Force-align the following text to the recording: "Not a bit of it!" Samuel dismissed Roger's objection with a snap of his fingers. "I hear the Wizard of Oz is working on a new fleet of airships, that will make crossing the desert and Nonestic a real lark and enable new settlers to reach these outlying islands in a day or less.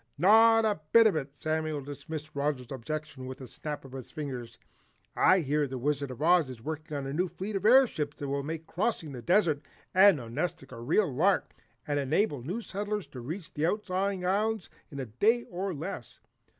"Not 0.17 0.65
a 0.65 0.79
bit 0.93 1.05
of 1.05 1.15
it!" 1.15 1.35
Samuel 1.35 1.79
dismissed 1.81 2.31
Roger's 2.33 2.71
objection 2.71 3.27
with 3.27 3.39
a 3.39 3.45
snap 3.45 3.85
of 3.85 3.91
his 3.91 4.09
fingers. 4.09 4.57
"I 5.15 5.41
hear 5.41 5.67
the 5.67 5.77
Wizard 5.77 6.09
of 6.09 6.23
Oz 6.23 6.49
is 6.49 6.59
working 6.59 6.97
on 6.97 7.05
a 7.05 7.13
new 7.13 7.27
fleet 7.27 7.55
of 7.55 7.67
airships, 7.67 8.17
that 8.17 8.27
will 8.27 8.41
make 8.41 8.65
crossing 8.65 9.11
the 9.11 9.21
desert 9.21 9.61
and 9.93 10.17
Nonestic 10.17 10.71
a 10.71 10.81
real 10.81 11.13
lark 11.13 11.53
and 11.87 11.99
enable 11.99 12.41
new 12.41 12.61
settlers 12.61 13.05
to 13.09 13.19
reach 13.21 13.53
these 13.53 13.65
outlying 13.67 14.25
islands 14.25 14.71
in 14.89 14.99
a 14.99 15.05
day 15.05 15.43
or 15.43 15.71
less. 15.71 16.19